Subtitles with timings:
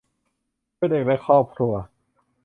[0.75, 1.73] เพื่อเด็กและครอบครัว